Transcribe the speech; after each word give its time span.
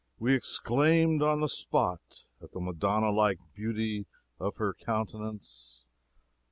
We 0.17 0.33
exclaimed 0.33 1.21
on 1.21 1.41
the 1.41 1.47
spot 1.47 2.23
at 2.41 2.53
the 2.53 2.59
Madonna 2.59 3.11
like 3.11 3.37
beauty 3.53 4.07
of 4.39 4.55
her 4.55 4.73
countenance. 4.73 5.85